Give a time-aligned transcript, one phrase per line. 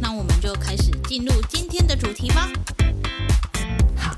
[0.00, 2.50] 那我们就开始进入今天的主题吧。
[3.96, 4.16] 好，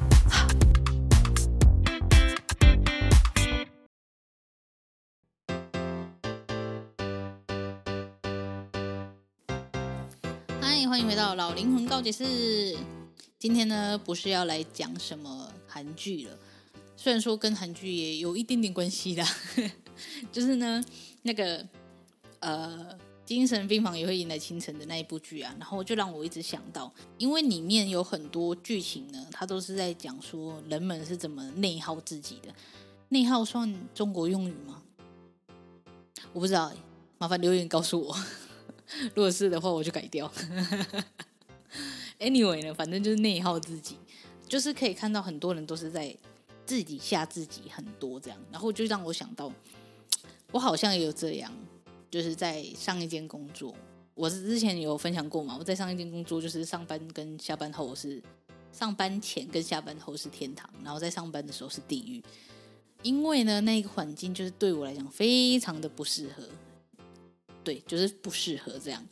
[10.60, 12.76] 嗨，欢迎回到老灵魂告解室。
[13.38, 16.38] 今天呢，不是要来讲什么韩剧了，
[16.96, 19.26] 虽然说跟韩剧也有一点点关系啦，
[20.30, 20.82] 就是呢。
[21.22, 21.62] 那个
[22.38, 22.96] 呃，
[23.30, 32.52] 精神病房也会迎来清晨的那一部剧啊，然后就让我一直想到，因为里面有很多剧情呢，它都是在讲说人们是怎么内耗自己的。
[33.10, 34.82] 内耗算中国用语吗？
[36.32, 36.72] 我不知道，
[37.18, 38.16] 麻烦留言告诉我。
[39.14, 40.28] 如果是的话，我就改掉。
[42.18, 43.94] Anyway 呢，反正就是内耗自己，
[44.48, 46.16] 就是可以看到很多人都是在
[46.66, 49.52] 自己吓自己很多这样，然后就让我想到。
[50.50, 51.52] 我好像也有这样，
[52.10, 53.74] 就是在上一间工作，
[54.14, 55.56] 我是之前有分享过嘛。
[55.58, 58.22] 我在上一间工作，就是上班跟下班后是
[58.72, 62.22] 上班前跟下班后是天堂，然后在上班的时候是地狱。
[63.02, 66.42] 因为呢，那个环境就是对我来讲非常的不适合，
[67.62, 69.06] 对，就是不适合这样。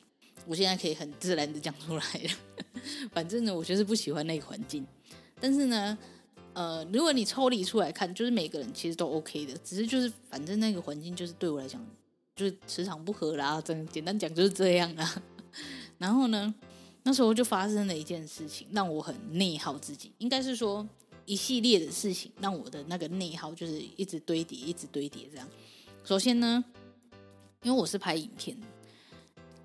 [0.46, 2.30] 我现在可以很自然的讲出来了，
[3.12, 4.86] 反正呢，我就是不喜欢那个环境。
[5.40, 5.96] 但是呢。
[6.54, 11.80] 呃，如果你抽离出来看，就是每个人其实都 OK 的，只是就是反正那个环境就是对我来讲
[12.38, 15.22] 就是磁场不合啦，真简单讲就是这样啦。
[15.98, 16.54] 然后呢，
[17.02, 20.88] 那时候就发生了一件事情，让我很内耗自己，应该是说
[21.24, 25.48] 一系列的事情让我的那个内耗就是一直堆叠，一直堆叠这样。
[26.04, 26.64] 首先呢，
[27.64, 28.56] 因为我是拍影片，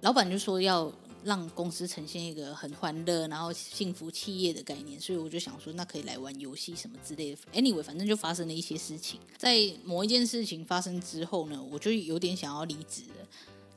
[0.01, 0.91] 老板就说要。
[1.23, 7.37] 让公司呈现一个很欢乐，然后幸福企业的概念，所以我就想说，那可以来玩游戏什么之类的。
[7.53, 9.19] Anyway，反正就发生了一些事情。
[9.37, 13.27] 在某一件事情发生之后呢，我就有点想要离职了。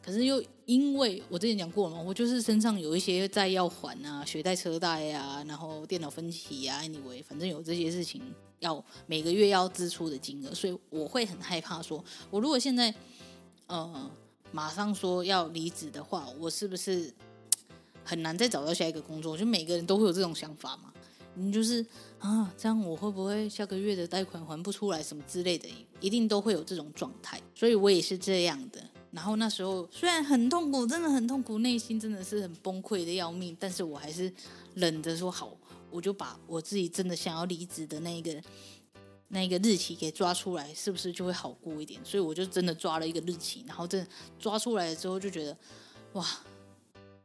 [0.03, 8.23] 可是又因为我之前讲过了嘛，我就是身上有一些债要还啊，学贷车贷啊，然后电脑分期啊，Anyway，反正有这些事情
[8.61, 12.95] 要每个月要支出的金额，所以我会很害怕说，我如果现在
[13.67, 14.11] 呃
[14.53, 17.13] 马上说要离职的话，我是不是？
[18.07, 20.93] 很难再找到下一个工作，就每个人都会有这种想法嘛。
[21.35, 21.85] 你就是
[22.19, 25.69] 啊，这样我会不会下个月的贷款还不出来什么之类的，
[26.01, 27.39] 一定都会有这种状态。
[27.55, 28.83] 所以我也是这样的。
[29.11, 34.33] 然后那时候虽然很痛苦，真的很痛苦，内心真的是很崩溃的要命，但是我还是
[34.75, 35.55] 忍着说好，
[35.91, 38.43] 我就把我自己真的想要离职的那个
[39.29, 42.01] 那个日期给抓出来，是不是就会好过一点？
[42.03, 45.55] 所以我就真的抓了一个日期，然后真的抓出来之后就觉得
[46.15, 46.27] 哇。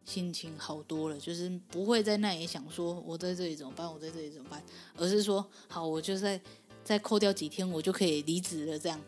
[0.04, 4.62] 心情好多了，就是不会在那里想说我在这里怎么办，我在这里怎么办，
[4.98, 6.40] 而是说好，我就再
[6.84, 8.78] 再扣掉几天，我就可以离职了。
[8.80, 9.00] 这样，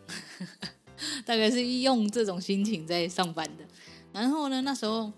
[1.26, 3.66] 大概是用这种心情在上班的。
[4.14, 5.12] 然后呢，那时候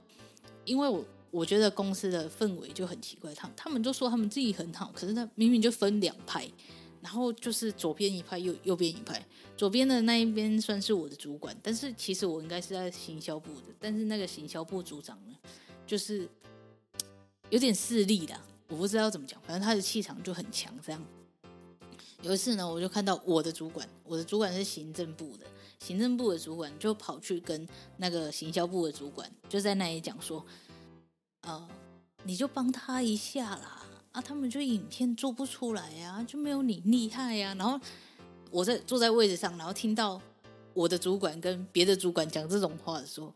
[0.63, 6.49] 因为我我觉得公司的氛围就很奇怪，他他们就说他们自己很好，可是他明明就分两派，
[7.01, 9.21] 然后就是左边一派，右右边一派。
[9.57, 15.35] 左边的那一边算是我的主管，但是其实我应该是在行销部的，但是那个行销部组长呢？
[15.85, 16.27] 就是
[17.51, 18.35] 有点势利的，
[18.67, 20.73] 我不知道怎么讲，反正他的气场就很强。
[20.83, 21.01] 这样
[22.21, 25.45] 有一次呢，我就看到我的主管，我的主管是行政部的，
[25.79, 30.43] 行政部的主管就跑去跟那个行销部的主管就在那里讲说
[31.41, 31.67] ：“呃，
[32.23, 37.79] 你就帮他一下啦，啊，他们就影片做不出来呀，就没有你厉害呀。”然后
[38.49, 40.19] 我在坐在位置上，然后听到
[40.73, 43.31] 我的主管跟别的主管讲这种话的时候，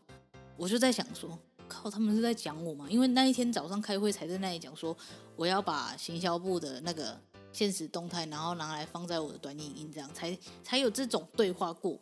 [0.56, 1.38] 我就在想说。
[1.70, 2.86] 靠，他们是在讲我吗？
[2.90, 4.94] 因为那一天早上开会才在那里讲说，
[5.36, 7.18] 我要把行销部的那个
[7.52, 11.96] 现实动态，然后拿来放在我的短影音，这样才才有这种对话过。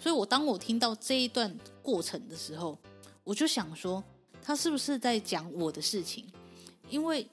[0.00, 2.76] 所以我当我听到这一段过程的时候，
[3.22, 4.02] 我就想说，
[4.42, 6.24] 他是不是在讲我的事情？
[6.88, 7.28] 因为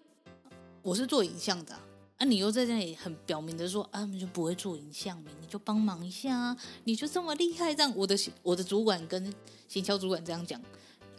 [0.81, 1.73] 我是做影像的
[2.17, 9.33] 啊，你又在那里很表明的说，啊，你就不会做影像，你就帮忙一下啊，你就这么厉害，这样我的我的主管跟
[9.67, 10.61] 行销主管这样讲。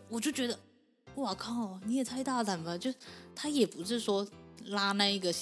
[0.08, 0.58] 我就觉得，
[1.16, 1.78] 哇靠！
[1.84, 2.78] 你也太大胆了。
[2.78, 2.93] 就
[3.34, 4.26] 他也不是说
[4.66, 5.32] 拉那一个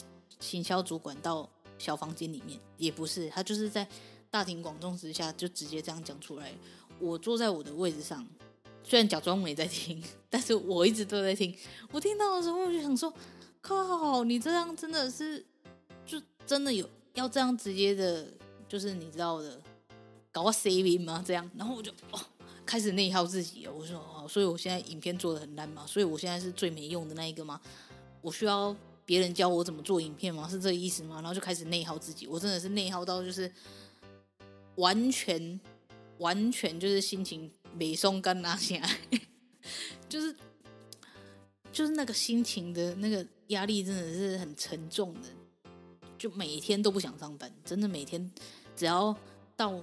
[0.40, 1.48] 行销主管到
[1.78, 3.86] 小房间里面，也不是，他就是在
[4.30, 6.52] 大庭广众之下就直接这样讲出来。
[6.98, 8.26] 我坐在我的位置上，
[8.82, 11.54] 虽然假装没在听， 但是我一直都在听。
[11.90, 13.12] 我听到的时候，我就想说：
[13.60, 15.44] 靠，你这样真的是，
[16.04, 18.26] 就真的有要这样直接的，
[18.68, 19.60] 就是你知道的，
[20.32, 21.22] 搞个 saving 吗？
[21.26, 22.20] 这样，然后我就哦，
[22.66, 23.66] 开始内耗自己。
[23.68, 27.60] 我说哦，所以我现在影片做的很烂嘛，所以我现在是最没用的那一个吗？
[28.20, 30.48] 我需要别人教我怎么做影片吗？
[30.50, 31.16] 是这个意思吗？
[31.16, 32.26] 然后就开始内耗自己。
[32.26, 33.50] 我真的是内耗到就是
[34.74, 35.60] 完全
[36.18, 37.50] 完全就是心情。
[37.78, 38.98] 没松干拿起来，
[40.08, 40.34] 就是
[41.70, 45.28] 就是那个心情的那个压力真的是很沉重的，
[46.16, 48.32] 就每天都不想上班，真的每天
[48.74, 49.14] 只要
[49.58, 49.74] 到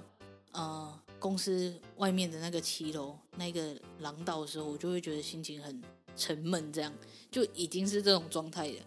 [0.50, 5.82] 呃公司外面的那个骑楼那个廊道的时候，我就会觉得心情很
[6.14, 6.92] 沉闷，这样
[7.30, 8.82] 就已经是这种状态了，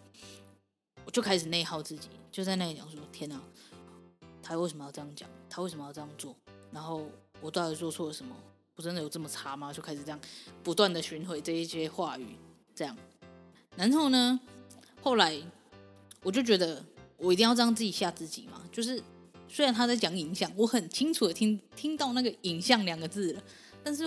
[1.04, 3.42] 我就开始内耗自己，就在那里讲说：天哪，
[4.40, 5.28] 他为什么要这样讲？
[5.50, 6.32] 他为什么要这样做？
[6.70, 8.36] 然后我到底做错了什么？
[8.76, 9.72] 我真的有这么差吗？
[9.72, 10.20] 就开始这样
[10.62, 12.36] 不断的寻回这一些话语，
[12.72, 12.96] 这样，
[13.74, 14.38] 然后呢，
[15.02, 15.36] 后来
[16.22, 16.84] 我就觉得
[17.16, 18.62] 我一定要这样自己吓自己嘛。
[18.70, 19.02] 就是
[19.48, 23.42] 虽然他在讲影像，我很清楚的听听到那个影像两个字了，
[23.82, 24.04] 但是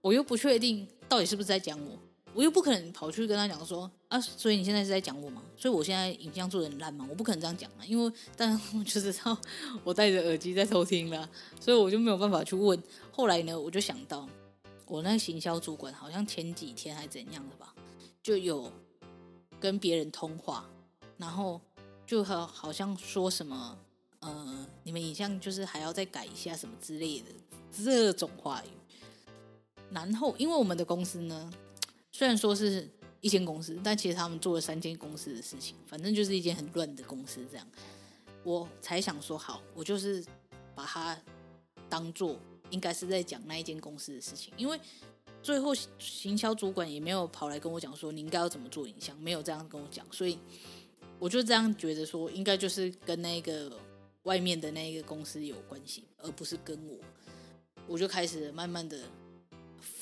[0.00, 1.98] 我又不确定到底是不是在讲我。
[2.34, 5.42] 我又不可能跑去跟他讲说啊，所以你现在是在讲我吗？
[5.56, 7.04] 所以我现在影像做的很烂吗？
[7.08, 9.36] 我不可能这样讲啊，因为但我就知道
[9.82, 11.28] 我戴着耳机在偷听了，
[11.58, 12.80] 所以我就没有办法去问。
[13.10, 14.28] 后来呢，我就想到
[14.86, 17.74] 我那个行销主管好像前几天还怎样的吧，
[18.22, 18.70] 就有
[19.58, 20.68] 跟别人通话，
[21.16, 21.60] 然后
[22.06, 23.76] 就好好像说什么
[24.20, 27.26] 呃，你们影像就是还要再改一下什么之类的
[27.84, 28.68] 这种话语。
[29.90, 31.52] 然后因为我们的公司呢。
[32.10, 32.88] 虽然说是
[33.20, 37.46] 一间公司，但其实他们做了三间公司的事情，反正就是一间很乱的公司。
[37.48, 37.64] 这样，
[38.42, 40.24] 我才想说好，我就是
[40.74, 41.16] 把它
[41.88, 42.34] 当做
[42.70, 44.52] 应该是在讲那一间公司的事情。
[44.56, 44.80] 因为
[45.44, 50.36] 最后行销主管也没有跑来跟我讲说你应该要怎么做影像，没有这样跟我讲，所以
[51.20, 53.70] 我就这样觉得说，应该就是跟那个
[54.28, 56.98] 外面的那个公司有关系，而不是跟我。
[57.86, 59.00] 我就开始慢慢的。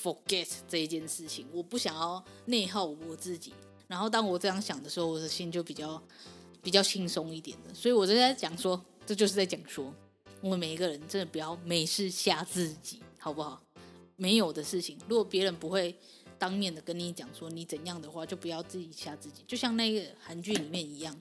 [0.03, 3.53] forget 这一件事情，我不想要内耗我自己。
[3.87, 6.01] 然后当我这样想的时候，我的心就比较
[6.63, 7.73] 比较轻松一点的。
[7.73, 9.93] 所以我就在讲说，这就是在讲说，
[10.41, 13.61] 我们每一个人真的不要没事吓自己，好不好？
[14.15, 15.95] 没有的事情，如果别人不会
[16.39, 19.43] 当面的跟你讲说你怎样的话，就不要自己吓自己。
[19.47, 21.15] 就像那个韩剧里面一样，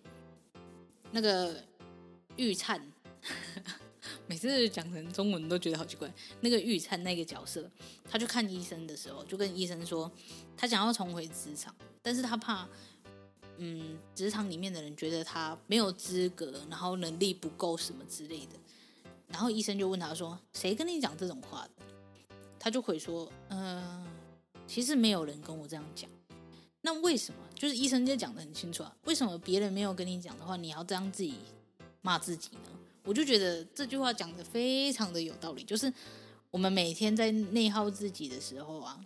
[1.12, 1.62] 那个
[2.36, 2.80] 玉灿。
[4.28, 6.12] 每次讲成中文都觉得好奇怪。
[6.40, 7.70] 那个玉灿那个角色，
[8.08, 10.10] 他去看医生的时候，就跟医生说，
[10.56, 12.68] 他想要重回职场，但是他怕，
[13.58, 18.52] 嗯，职场里面的人觉得他没有资格，然后能力不够什么之类的。
[19.28, 21.84] 然后医生就问他说：“谁跟你讲这种话的？”
[22.58, 24.06] 他就回说：“嗯、
[24.66, 26.08] 其实没有人跟我这样讲。
[26.80, 27.40] 那为什么？
[27.54, 31.34] 就是医生就讲得很清楚啊，为什么别人没有跟你讲的话，你要这样自己
[32.02, 32.70] 骂自己呢？”
[33.06, 35.90] 我就觉得这句话讲得非常的有道理，就是
[36.50, 39.00] 我们每天在内耗自己的时候啊，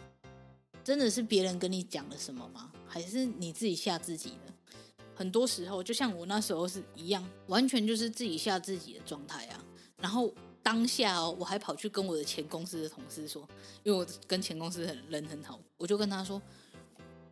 [0.82, 2.72] 真的是别人跟你讲了什么吗？
[2.88, 4.74] 还是你自己吓自己呢？
[5.14, 9.62] 很多时候，就像我那时候是一样，完全就是自己吓自己的状态啊。
[9.98, 10.32] 然后
[10.62, 13.46] 当下哦，我还跑去跟我的前公司的同事说，
[13.82, 16.40] 因为我跟前公司很人很好，我就跟他说。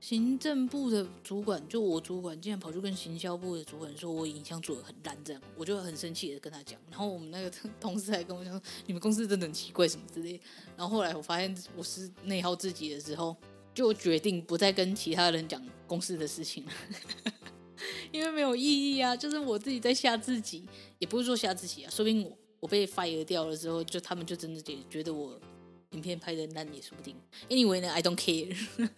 [0.01, 6.79] 行政部的主管，就我主管，竟然跑去跟行销部的主管说，我影像做的很烂，这样我就很生气的跟他讲。
[6.89, 10.41] 然后我们那个 同事还跟我讲，你们公司真的很奇怪什么之类。
[10.77, 13.37] 然后后来我发现我是内耗自己的时候，
[13.75, 16.73] 就决定不再跟其他人讲公司的事情了，
[18.13, 19.17] 因为没有意义啊。
[19.17, 20.65] 就是我自己在吓自己，
[21.01, 25.41] 也不是说吓自己啊，说不定我我被 fire 掉了之后，就他们就真的觉觉得我
[25.91, 27.17] 影片拍的烂也说不定。
[27.49, 28.57] Anyway 呢，I don't care。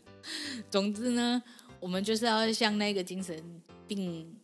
[0.70, 1.42] 总之呢，
[1.78, 4.34] 我们就是要像那个精神病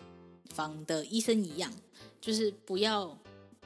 [0.50, 1.72] 房的医生一样，
[2.20, 3.16] 就是不要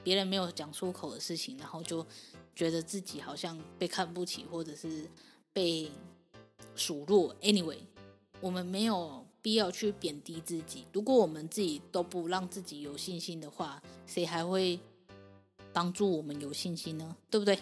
[0.03, 2.07] 别人没有讲出口的事情，然后就
[2.55, 5.09] 觉得自己好像被看不起，或者是
[5.53, 5.91] 被
[6.75, 7.35] 数落。
[7.41, 7.79] Anyway，
[8.41, 10.87] 我们没有必要去贬低自己。
[10.93, 14.79] 如果我们自己都不让自己有信心的话，谁还会
[15.73, 17.17] 帮助我们有信心呢？
[17.31, 17.59] 对不对？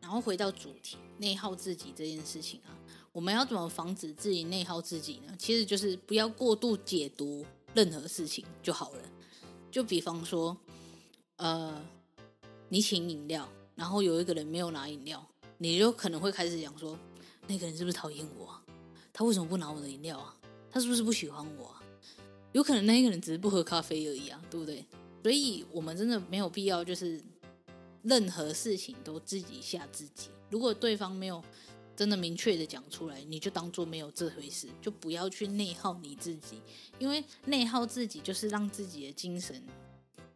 [0.00, 2.76] 然后回到主题，内耗自己这件事情啊。
[3.14, 5.32] 我们要怎么防止自己内耗自己呢？
[5.38, 9.02] 其实就是不要过度解读任何事情就好了。
[9.70, 10.56] 就比方说，
[11.36, 11.80] 呃，
[12.70, 15.24] 你请饮料，然后有一个人没有拿饮料，
[15.58, 16.98] 你就可能会开始讲说，
[17.46, 18.60] 那个人是不是讨厌我？
[19.12, 20.36] 他为什么不拿我的饮料啊？
[20.68, 21.72] 他是不是不喜欢我？
[22.50, 24.84] 有可能那一个人只是不喝咖啡而已啊，对不对？
[25.22, 27.22] 所以我们真的没有必要，就是
[28.02, 30.30] 任何事情都自己吓自己。
[30.50, 31.40] 如果对方没有。
[31.96, 36.60] 真的明确的讲出来，你就当做没有这回事，就不要去内耗你自己，
[36.98, 39.62] 因为内耗自己就是让自己的精神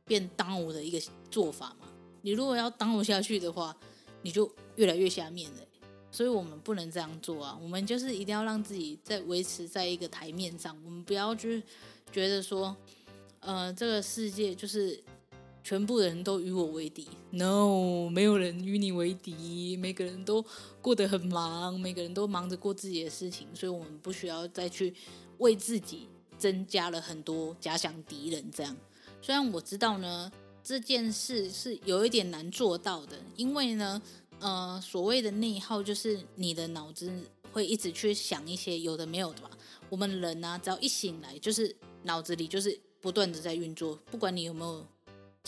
[0.04, 1.00] 变耽误的一个
[1.30, 1.88] 做法嘛。
[2.22, 3.76] 你如果要耽误下去的话，
[4.22, 5.58] 你就越来越下面了。
[6.10, 7.58] 所以我们不能这样做啊！
[7.62, 11.62] 我们就是一定要让自己在维持在一个台面上，我们不要去
[12.10, 12.74] 觉得说，
[13.40, 15.02] 呃，这个世界就是。
[15.68, 19.76] 全部人都与我为敌？No，没有人与你为敌。
[19.76, 20.42] 每个人都
[20.80, 24.94] 过得很忙，每个人都忙着过自己的事情，所以我们不需要再去
[25.36, 26.08] 为自己
[26.38, 28.50] 增加了很多假想敌人。
[28.50, 28.74] 这样，
[29.20, 30.32] 虽然我知道呢，
[30.64, 34.00] 这件事是有一点难做到的，因为呢，
[34.38, 37.12] 呃，所谓的内耗就是你的脑子
[37.52, 39.50] 会一直去想一些有的没有的吧。
[39.90, 44.86] 我们人呢、啊，只要一醒来，就是脑子里就是不断的在运作，不管你有没有。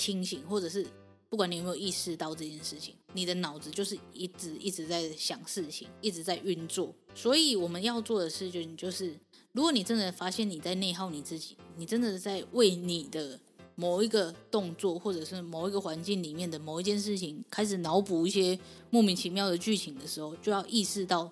[0.00, 0.86] 清醒，或者是
[1.28, 6.94] 不管你有没有意识到这件事情，你的脑子就是一直一直在想事情，一直在运作。
[7.14, 9.14] 所以我们要做的事情就是，
[9.52, 13.38] 如果你真的发现你在内耗你自己，你真的在为你的
[13.74, 21.30] 某一个动作，或者是某一个环境里面的某一件事情开始脑补一些莫名其妙的剧情的时候，就要意识到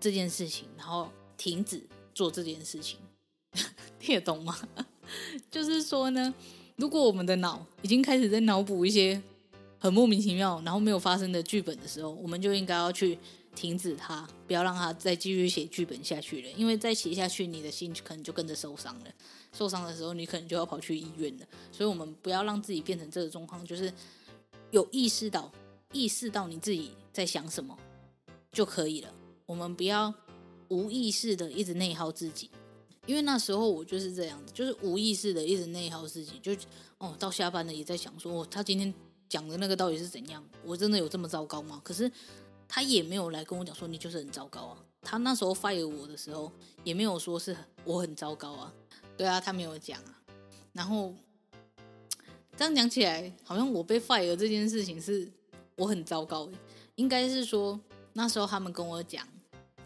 [0.00, 1.80] 这件事情，然后停止
[2.12, 2.98] 做这件事情。
[4.00, 4.58] 听得懂吗？
[5.48, 6.34] 就是说呢。
[6.76, 9.22] 如果我们的脑已经开始在脑补一些
[9.78, 13.18] 很莫名其妙，然后没有发生的剧本的时候，我们就应该要去
[13.54, 16.48] 停止它，不要让它再继续写剧本下去了。
[16.56, 19.06] 因为再写下去，你的心可能就跟着受伤了。
[19.52, 21.46] 受伤的时候，你可能就要跑去医院了。
[21.70, 23.92] 所以，我们不要让自己变成这个状况，就是
[24.72, 25.52] 有意识到
[25.92, 27.78] 意识到你自己在想什么
[28.50, 29.14] 就可以了。
[29.46, 30.12] 我们不要
[30.68, 32.50] 无意识的一直内耗自己。
[33.06, 36.52] 因为那时候我就是这样子，就是无意识的一直内耗自己，就
[36.98, 38.92] 哦，到下班了也在想说，哦，他今天
[39.28, 40.42] 讲的那个到底是怎样？
[40.64, 41.80] 我真的有这么糟糕吗？
[41.84, 42.10] 可是
[42.66, 44.78] 他也没有来跟我讲说你就是很糟糕啊。
[45.02, 46.50] 他那时候 fire 我的时候
[46.82, 48.72] 也没有说是我很糟糕啊，
[49.18, 50.18] 对啊，他没有讲啊。
[50.72, 51.12] 然后
[52.56, 55.30] 这样讲起来，好像我被 fire 这件事情是
[55.76, 56.48] 我很糟糕，
[56.94, 57.78] 应该是说
[58.14, 59.28] 那时候他们跟我讲，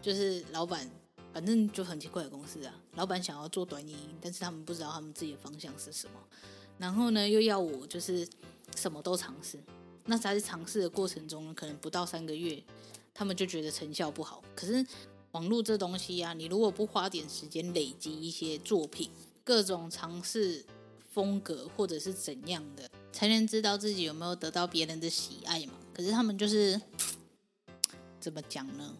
[0.01, 0.89] 就是老板。
[1.33, 6.13] 反正就很奇怪的公司啊，老板想要做短影音，但是他们不知道他们自己的方向是什么，
[6.77, 8.27] 然后呢，又要我就是
[8.75, 9.59] 什么都尝试。
[10.05, 12.63] 那在尝试的过程中，可能不到三个月，
[13.13, 14.43] 他们就觉得成效不好。
[14.55, 14.83] 可是
[15.33, 19.11] 网络这东西啊，你如果不花点时间累积一些作品，
[19.43, 20.65] 各种尝试
[21.13, 25.73] 风格或者是怎样的，才能知道自己有没有得到别人的喜爱嘛。
[25.93, 26.81] 可是他们就是
[28.19, 28.95] 怎么讲呢？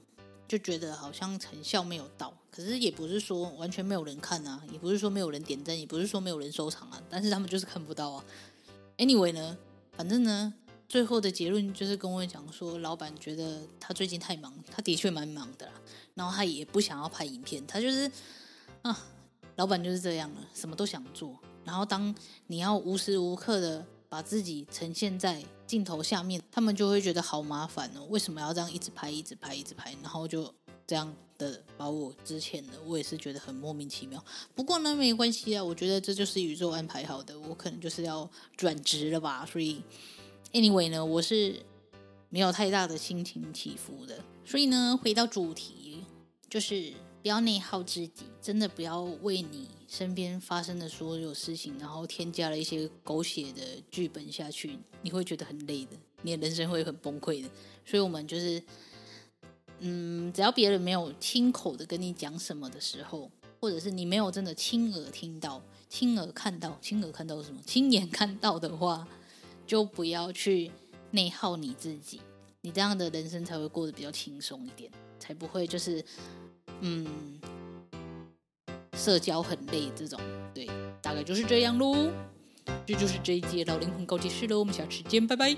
[0.49, 8.25] 就觉得好像成效没有到，可是也不是说完全没有人看啊，也不是说没有人点赞，也不是说没有人收藏啊，但是他们就是看不到啊。
[8.97, 9.55] Anyway 呢，
[9.91, 10.51] 反正呢，
[10.87, 15.73] 最后的结论就是跟我讲说，老板觉得他最近太忙，他的确蛮忙的啦，
[16.15, 18.11] 然后他也不想要拍影片，他就是
[18.81, 19.05] 啊，
[19.57, 22.15] 老板就是这样了，什么都想做，然后当
[22.47, 28.03] 你要无时无刻的把自己呈现在镜头下面，他们就会觉得好麻烦哦。
[28.09, 29.95] 为什么要这样一直拍、一直拍、一直拍？
[30.01, 30.51] 然后就
[30.87, 34.23] 这样的把我之前的，我也是觉得很莫名其妙。
[34.55, 39.45] 不过呢，没关系啊，我觉得这就是宇宙安排好的，我可能就是要转职了吧。
[39.45, 39.83] 所以
[40.53, 41.63] ，anyway 呢，我是
[42.29, 44.23] 没有太大的心情起伏的。
[44.43, 46.03] 所以呢，回到主题，
[46.49, 46.91] 就是。
[47.29, 55.91] 不要内耗自己，真的不要为你身边发生的所有事情，然后添加了一些狗血的剧本下去，你会觉得很累的，
[56.23, 57.49] 你的人生会很崩溃的。
[57.85, 58.59] 所以，我们就是，
[59.77, 69.07] 嗯，只要别人没有亲口的跟你讲什么的时候，或者是你没有真的亲耳听到、亲耳看到、亲耳看到什么、亲眼看到的话，
[69.67, 70.71] 就不要去
[71.11, 72.21] 内耗你自己，
[72.61, 76.03] 你这样的人生才会过得比较轻松一点，才不会就是。
[76.81, 77.05] 嗯，
[78.93, 80.19] 社交很累，这种
[80.53, 80.67] 对，
[81.01, 82.11] 大概就是这样喽。
[82.85, 85.55] 这就是这一节老灵魂告解室喽，我们下次见，拜拜。